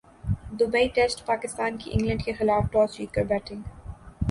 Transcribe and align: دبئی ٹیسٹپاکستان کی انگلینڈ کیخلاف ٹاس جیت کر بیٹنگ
دبئی 0.59 0.87
ٹیسٹپاکستان 0.95 1.77
کی 1.77 1.91
انگلینڈ 1.93 2.23
کیخلاف 2.25 2.71
ٹاس 2.71 2.97
جیت 2.97 3.13
کر 3.13 3.23
بیٹنگ 3.25 3.61